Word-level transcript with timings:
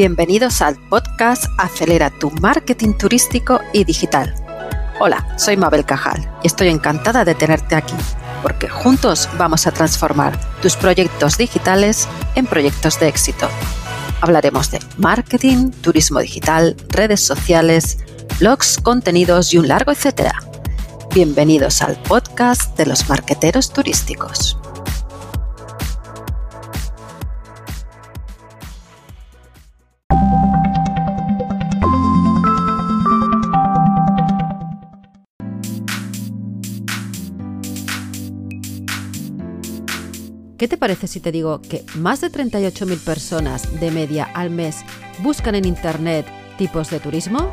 Bienvenidos 0.00 0.62
al 0.62 0.78
podcast 0.88 1.44
Acelera 1.58 2.08
tu 2.08 2.30
marketing 2.40 2.94
turístico 2.94 3.60
y 3.74 3.84
digital. 3.84 4.34
Hola, 4.98 5.36
soy 5.36 5.58
Mabel 5.58 5.84
Cajal 5.84 6.26
y 6.42 6.46
estoy 6.46 6.68
encantada 6.68 7.22
de 7.26 7.34
tenerte 7.34 7.74
aquí, 7.74 7.92
porque 8.42 8.66
juntos 8.66 9.28
vamos 9.36 9.66
a 9.66 9.72
transformar 9.72 10.40
tus 10.62 10.74
proyectos 10.76 11.36
digitales 11.36 12.08
en 12.34 12.46
proyectos 12.46 12.98
de 12.98 13.08
éxito. 13.08 13.46
Hablaremos 14.22 14.70
de 14.70 14.78
marketing, 14.96 15.70
turismo 15.70 16.20
digital, 16.20 16.76
redes 16.88 17.20
sociales, 17.20 17.98
blogs, 18.38 18.78
contenidos 18.78 19.52
y 19.52 19.58
un 19.58 19.68
largo 19.68 19.92
etcétera. 19.92 20.32
Bienvenidos 21.12 21.82
al 21.82 22.00
podcast 22.04 22.74
de 22.78 22.86
los 22.86 23.06
marqueteros 23.10 23.70
turísticos. 23.70 24.56
¿Qué 40.60 40.68
te 40.68 40.76
parece 40.76 41.06
si 41.06 41.20
te 41.20 41.32
digo 41.32 41.62
que 41.62 41.86
más 41.94 42.20
de 42.20 42.30
38.000 42.30 43.02
personas 43.02 43.80
de 43.80 43.90
media 43.90 44.24
al 44.24 44.50
mes 44.50 44.84
buscan 45.20 45.54
en 45.54 45.64
Internet 45.64 46.26
tipos 46.58 46.90
de 46.90 47.00
turismo? 47.00 47.50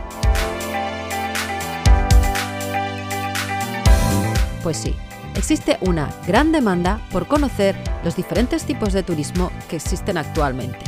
Pues 4.61 4.75
sí, 4.75 4.93
existe 5.35 5.77
una 5.79 6.13
gran 6.27 6.51
demanda 6.51 6.99
por 7.09 7.29
conocer 7.29 7.77
los 8.03 8.17
diferentes 8.17 8.65
tipos 8.65 8.91
de 8.91 9.03
turismo 9.03 9.53
que 9.69 9.77
existen 9.77 10.17
actualmente. 10.17 10.79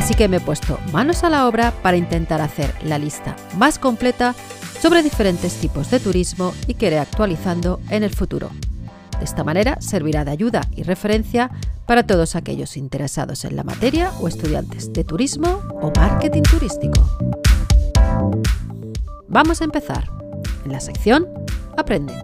Así 0.00 0.14
que 0.14 0.26
me 0.26 0.38
he 0.38 0.40
puesto 0.40 0.80
manos 0.92 1.22
a 1.22 1.30
la 1.30 1.46
obra 1.46 1.70
para 1.82 1.96
intentar 1.96 2.40
hacer 2.40 2.74
la 2.82 2.98
lista 2.98 3.36
más 3.56 3.78
completa 3.78 4.34
sobre 4.84 5.02
diferentes 5.02 5.54
tipos 5.54 5.90
de 5.90 5.98
turismo 5.98 6.52
y 6.66 6.74
que 6.74 6.88
iré 6.88 6.98
actualizando 6.98 7.80
en 7.88 8.02
el 8.02 8.14
futuro. 8.14 8.50
De 9.18 9.24
esta 9.24 9.42
manera 9.42 9.80
servirá 9.80 10.26
de 10.26 10.32
ayuda 10.32 10.60
y 10.76 10.82
referencia 10.82 11.50
para 11.86 12.02
todos 12.02 12.36
aquellos 12.36 12.76
interesados 12.76 13.46
en 13.46 13.56
la 13.56 13.64
materia 13.64 14.12
o 14.20 14.28
estudiantes 14.28 14.92
de 14.92 15.02
turismo 15.02 15.62
o 15.80 15.90
marketing 15.96 16.42
turístico. 16.42 17.00
Vamos 19.26 19.62
a 19.62 19.64
empezar. 19.64 20.06
En 20.66 20.72
la 20.72 20.80
sección 20.80 21.28
Aprende. 21.78 22.22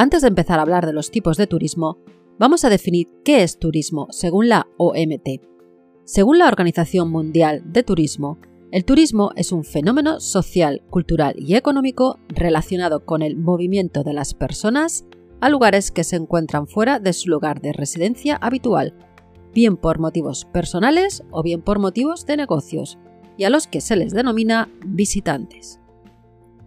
Antes 0.00 0.22
de 0.22 0.28
empezar 0.28 0.60
a 0.60 0.62
hablar 0.62 0.86
de 0.86 0.92
los 0.92 1.10
tipos 1.10 1.36
de 1.36 1.48
turismo, 1.48 1.98
vamos 2.38 2.64
a 2.64 2.68
definir 2.68 3.08
qué 3.24 3.42
es 3.42 3.58
turismo 3.58 4.06
según 4.10 4.48
la 4.48 4.68
OMT. 4.76 5.42
Según 6.04 6.38
la 6.38 6.46
Organización 6.46 7.10
Mundial 7.10 7.64
de 7.64 7.82
Turismo, 7.82 8.38
el 8.70 8.84
turismo 8.84 9.32
es 9.34 9.50
un 9.50 9.64
fenómeno 9.64 10.20
social, 10.20 10.82
cultural 10.88 11.34
y 11.36 11.56
económico 11.56 12.20
relacionado 12.28 13.04
con 13.04 13.22
el 13.22 13.36
movimiento 13.36 14.04
de 14.04 14.12
las 14.12 14.34
personas 14.34 15.04
a 15.40 15.48
lugares 15.48 15.90
que 15.90 16.04
se 16.04 16.14
encuentran 16.14 16.68
fuera 16.68 17.00
de 17.00 17.12
su 17.12 17.28
lugar 17.28 17.60
de 17.60 17.72
residencia 17.72 18.36
habitual, 18.36 18.94
bien 19.52 19.76
por 19.76 19.98
motivos 19.98 20.44
personales 20.44 21.24
o 21.32 21.42
bien 21.42 21.60
por 21.60 21.80
motivos 21.80 22.24
de 22.24 22.36
negocios, 22.36 22.98
y 23.36 23.42
a 23.42 23.50
los 23.50 23.66
que 23.66 23.80
se 23.80 23.96
les 23.96 24.12
denomina 24.12 24.70
visitantes. 24.86 25.80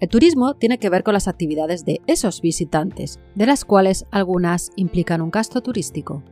El 0.02 0.10
turismo 0.10 0.56
tiene 0.56 0.80
que 0.80 0.90
ver 0.90 1.04
con 1.04 1.14
las 1.14 1.28
actividades 1.28 1.86
de 1.86 2.02
esos 2.08 2.42
visitantes, 2.42 3.20
de 3.36 3.46
las 3.46 3.64
cuales 3.64 4.08
algunas 4.09 4.72
implican 4.75 5.22
un 5.22 5.30
gasto 5.30 5.62
turístico. 5.62 6.24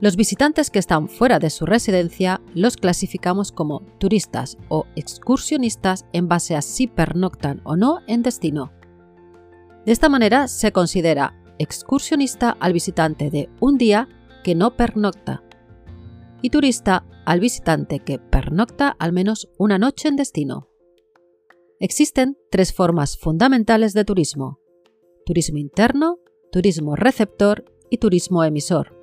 Los 0.00 0.16
visitantes 0.16 0.70
que 0.70 0.80
están 0.80 1.08
fuera 1.08 1.38
de 1.38 1.48
su 1.48 1.64
residencia 1.64 2.40
los 2.52 2.76
clasificamos 2.76 3.52
como 3.52 3.82
turistas 3.98 4.58
o 4.68 4.86
excursionistas 4.96 6.04
en 6.12 6.26
base 6.26 6.56
a 6.56 6.62
si 6.62 6.88
pernoctan 6.88 7.60
o 7.62 7.76
no 7.76 8.00
en 8.08 8.22
destino. 8.22 8.72
De 9.86 9.92
esta 9.92 10.08
manera 10.08 10.48
se 10.48 10.72
considera 10.72 11.40
excursionista 11.60 12.56
al 12.58 12.72
visitante 12.72 13.30
de 13.30 13.48
un 13.60 13.78
día 13.78 14.08
que 14.42 14.56
no 14.56 14.76
pernocta 14.76 15.44
y 16.40 16.50
turista 16.50 17.04
al 17.24 17.38
visitante 17.38 18.00
que 18.00 18.18
pernocta 18.18 18.96
al 18.98 19.12
menos 19.12 19.48
una 19.58 19.78
noche 19.78 20.08
en 20.08 20.16
destino. 20.16 20.71
Existen 21.82 22.38
tres 22.48 22.72
formas 22.72 23.18
fundamentales 23.18 23.92
de 23.92 24.04
turismo. 24.04 24.60
Turismo 25.26 25.58
interno, 25.58 26.20
turismo 26.52 26.94
receptor 26.94 27.64
y 27.90 27.98
turismo 27.98 28.44
emisor. 28.44 28.96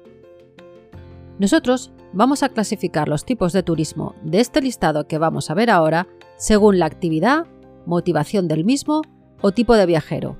Nosotros 1.40 1.92
vamos 2.14 2.42
a 2.42 2.48
clasificar 2.48 3.10
los 3.10 3.26
tipos 3.26 3.52
de 3.52 3.64
turismo 3.64 4.16
de 4.24 4.40
este 4.40 4.62
listado 4.62 5.08
que 5.08 5.18
vamos 5.18 5.50
a 5.50 5.56
ver 5.56 5.70
ahora 5.70 6.08
según 6.38 6.80
la 6.80 6.86
actividad, 6.86 7.48
motivación 7.86 8.48
del 8.48 8.64
mismo 8.64 9.02
o 9.42 9.52
tipo 9.52 9.76
de 9.76 9.86
viajero. 9.86 10.38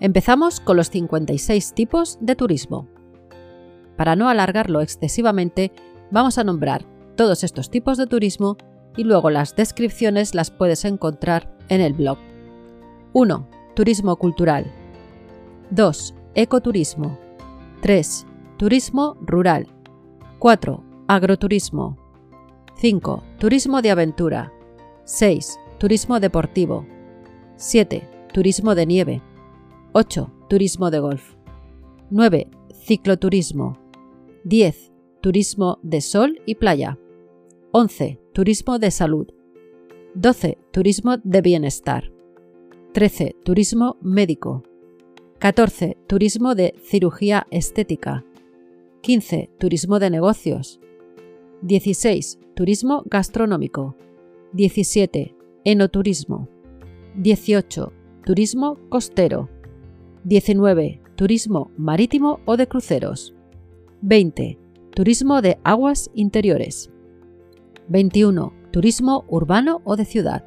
Empezamos 0.00 0.60
con 0.60 0.76
los 0.76 0.90
56 0.90 1.72
tipos 1.72 2.18
de 2.20 2.36
turismo. 2.36 2.86
Para 3.96 4.14
no 4.14 4.28
alargarlo 4.28 4.82
excesivamente, 4.82 5.72
vamos 6.10 6.36
a 6.36 6.44
nombrar 6.44 6.84
todos 7.16 7.44
estos 7.44 7.70
tipos 7.70 7.96
de 7.96 8.06
turismo 8.06 8.58
y 8.98 9.04
luego 9.04 9.30
las 9.30 9.54
descripciones 9.54 10.34
las 10.34 10.50
puedes 10.50 10.84
encontrar 10.84 11.56
en 11.68 11.80
el 11.80 11.94
blog. 11.94 12.18
1. 13.12 13.48
Turismo 13.74 14.16
cultural. 14.16 14.72
2. 15.70 16.14
Ecoturismo. 16.34 17.16
3. 17.80 18.26
Turismo 18.56 19.16
rural. 19.20 19.68
4. 20.40 20.82
Agroturismo. 21.06 21.96
5. 22.74 23.22
Turismo 23.38 23.82
de 23.82 23.90
aventura. 23.92 24.52
6. 25.04 25.60
Turismo 25.78 26.18
deportivo. 26.18 26.84
7. 27.54 28.02
Turismo 28.32 28.74
de 28.74 28.84
nieve. 28.84 29.22
8. 29.92 30.28
Turismo 30.48 30.90
de 30.90 30.98
golf. 30.98 31.36
9. 32.10 32.48
Cicloturismo. 32.84 33.78
10. 34.42 34.92
Turismo 35.20 35.78
de 35.82 36.00
sol 36.00 36.40
y 36.46 36.56
playa. 36.56 36.98
11. 37.72 38.18
Turismo 38.32 38.78
de 38.78 38.90
salud. 38.90 39.28
12. 40.14 40.56
Turismo 40.70 41.18
de 41.18 41.42
bienestar. 41.42 42.10
13. 42.94 43.36
Turismo 43.44 43.98
médico. 44.00 44.62
14. 45.38 45.98
Turismo 46.06 46.54
de 46.54 46.74
cirugía 46.82 47.46
estética. 47.50 48.24
15. 49.02 49.50
Turismo 49.58 49.98
de 49.98 50.08
negocios. 50.08 50.80
16. 51.60 52.38
Turismo 52.54 53.02
gastronómico. 53.04 53.96
17. 54.54 55.34
Enoturismo. 55.64 56.48
18. 57.16 57.92
Turismo 58.24 58.78
costero. 58.88 59.50
19. 60.24 61.02
Turismo 61.16 61.70
marítimo 61.76 62.40
o 62.46 62.56
de 62.56 62.66
cruceros. 62.66 63.34
20. 64.00 64.58
Turismo 64.94 65.42
de 65.42 65.58
aguas 65.64 66.10
interiores. 66.14 66.90
21. 67.88 68.52
Turismo 68.70 69.24
urbano 69.28 69.80
o 69.84 69.96
de 69.96 70.04
ciudad. 70.04 70.44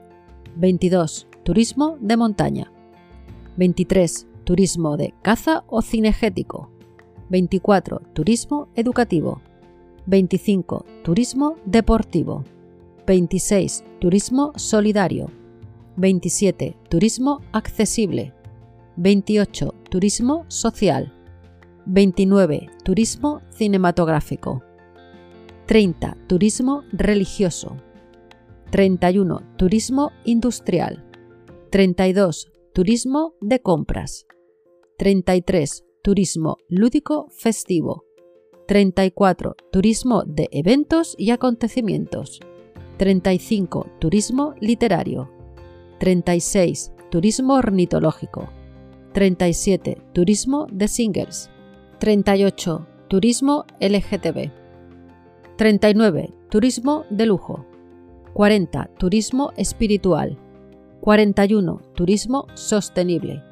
22. 0.57 1.27
Turismo 1.43 1.97
de 1.99 2.15
montaña. 2.15 2.71
23. 3.57 4.27
Turismo 4.43 4.95
de 4.95 5.13
caza 5.23 5.63
o 5.67 5.81
cinegético. 5.81 6.69
24. 7.29 8.01
Turismo 8.13 8.67
educativo. 8.75 9.41
25. 10.05 10.85
Turismo 11.03 11.55
deportivo. 11.65 12.43
26. 13.07 13.85
Turismo 13.99 14.53
solidario. 14.55 15.31
27. 15.95 16.77
Turismo 16.89 17.41
accesible. 17.53 18.33
28. 18.97 19.73
Turismo 19.89 20.45
social. 20.47 21.11
29. 21.87 22.69
Turismo 22.83 23.41
cinematográfico. 23.49 24.61
30. 25.71 26.17
Turismo 26.27 26.83
religioso. 26.91 27.77
31. 28.71 29.55
Turismo 29.55 30.11
industrial. 30.25 31.01
32. 31.69 32.51
Turismo 32.73 33.35
de 33.39 33.61
compras. 33.61 34.27
33. 34.97 35.85
Turismo 36.03 36.57
lúdico 36.67 37.29
festivo. 37.29 38.03
34. 38.67 39.55
Turismo 39.71 40.23
de 40.25 40.49
eventos 40.51 41.15
y 41.17 41.31
acontecimientos. 41.31 42.41
35. 42.97 43.91
Turismo 43.97 44.55
literario. 44.59 45.31
36. 46.01 46.91
Turismo 47.09 47.53
ornitológico. 47.53 48.49
37. 49.13 50.01
Turismo 50.11 50.67
de 50.69 50.89
singles. 50.89 51.49
38. 51.99 52.87
Turismo 53.07 53.63
LGTB. 53.79 54.60
39. 55.57 56.33
turismo 56.49 57.05
de 57.09 57.25
lujo. 57.25 57.65
40. 58.33 58.89
Turismo 58.97 59.51
espiritual. 59.57 60.37
41. 61.01 61.81
Turismo 61.95 62.47
sostenible. 62.53 63.43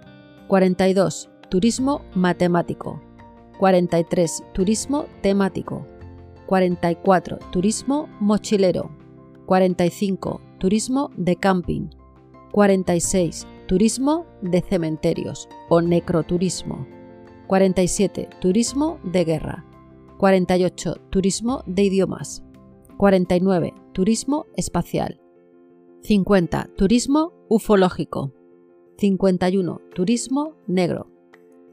42. 0.47 1.29
Turismo 1.49 2.01
matemático. 2.15 3.01
43. 3.59 4.43
Turismo 4.53 5.05
temático. 5.21 5.85
44. 6.45 7.39
Turismo 7.51 8.07
mochilero. 8.19 8.89
45. 9.45 10.41
Turismo 10.57 11.11
de 11.17 11.35
camping. 11.35 11.89
46. 12.51 13.47
Turismo 13.67 14.25
de 14.41 14.61
cementerios 14.61 15.47
o 15.69 15.81
necroturismo. 15.81 16.87
47. 17.47 18.29
Turismo 18.39 18.99
de 19.03 19.25
guerra. 19.25 19.65
48. 20.19 20.95
Turismo 21.11 21.63
de 21.65 21.83
idiomas. 21.83 22.43
49. 22.97 23.73
Turismo 23.93 24.47
espacial. 24.57 25.21
50. 26.01 26.71
Turismo 26.75 27.31
ufológico. 27.47 28.33
51. 28.97 29.79
Turismo 29.95 30.55
negro. 30.67 31.07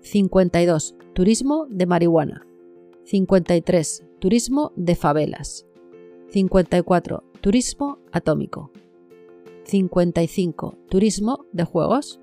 52. 0.02 0.94
Turismo 1.12 1.66
de 1.68 1.86
marihuana. 1.86 2.46
53. 3.02 4.04
Turismo 4.20 4.72
de 4.76 4.94
favelas. 4.94 5.66
54. 6.28 7.24
Turismo 7.40 7.98
atómico. 8.12 8.70
55. 9.64 10.78
Turismo 10.88 11.46
de 11.52 11.64
juegos. 11.64 12.20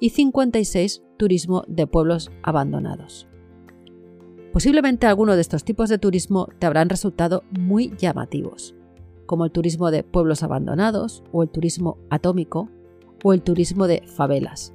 Y 0.00 0.10
56. 0.10 1.04
Turismo 1.18 1.62
de 1.68 1.86
pueblos 1.86 2.32
abandonados. 2.42 3.28
Posiblemente 4.52 5.06
alguno 5.06 5.34
de 5.34 5.40
estos 5.40 5.64
tipos 5.64 5.88
de 5.88 5.98
turismo 5.98 6.48
te 6.58 6.66
habrán 6.66 6.90
resultado 6.90 7.42
muy 7.50 7.94
llamativos, 7.96 8.74
como 9.24 9.46
el 9.46 9.50
turismo 9.50 9.90
de 9.90 10.04
pueblos 10.04 10.42
abandonados 10.42 11.22
o 11.32 11.42
el 11.42 11.48
turismo 11.48 11.96
atómico 12.10 12.68
o 13.24 13.32
el 13.32 13.40
turismo 13.40 13.86
de 13.86 14.02
favelas. 14.06 14.74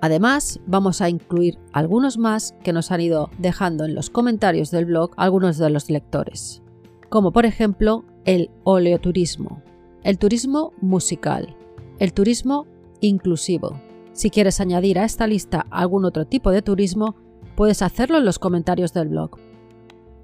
Además, 0.00 0.60
vamos 0.66 1.02
a 1.02 1.10
incluir 1.10 1.58
algunos 1.72 2.16
más 2.16 2.54
que 2.62 2.72
nos 2.72 2.90
han 2.90 3.02
ido 3.02 3.30
dejando 3.38 3.84
en 3.84 3.94
los 3.94 4.08
comentarios 4.08 4.70
del 4.70 4.86
blog 4.86 5.12
algunos 5.16 5.58
de 5.58 5.68
los 5.68 5.90
lectores, 5.90 6.62
como 7.10 7.32
por 7.32 7.44
ejemplo 7.44 8.04
el 8.24 8.50
oleoturismo, 8.64 9.62
el 10.02 10.18
turismo 10.18 10.72
musical, 10.80 11.54
el 11.98 12.14
turismo 12.14 12.66
inclusivo. 13.00 13.78
Si 14.12 14.30
quieres 14.30 14.60
añadir 14.60 14.98
a 14.98 15.04
esta 15.04 15.26
lista 15.26 15.66
algún 15.70 16.04
otro 16.04 16.26
tipo 16.26 16.50
de 16.50 16.62
turismo, 16.62 17.16
puedes 17.54 17.82
hacerlo 17.82 18.18
en 18.18 18.24
los 18.24 18.38
comentarios 18.38 18.92
del 18.92 19.08
blog. 19.08 19.38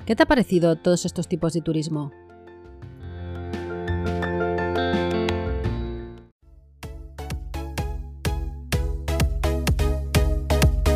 ¿Qué 0.07 0.17
te 0.17 0.23
ha 0.23 0.27
parecido 0.27 0.77
todos 0.77 1.05
estos 1.05 1.29
tipos 1.29 1.53
de 1.53 1.61
turismo? 1.61 2.13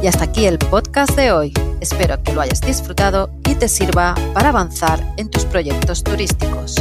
Y 0.02 0.06
hasta 0.06 0.24
aquí 0.24 0.44
el 0.44 0.58
podcast 0.58 1.16
de 1.16 1.32
hoy. 1.32 1.52
Espero 1.80 2.22
que 2.22 2.34
lo 2.34 2.42
hayas 2.42 2.60
disfrutado 2.60 3.30
y 3.48 3.54
te 3.54 3.68
sirva 3.68 4.14
para 4.34 4.50
avanzar 4.50 5.02
en 5.16 5.30
tus 5.30 5.46
proyectos 5.46 6.04
turísticos. 6.04 6.76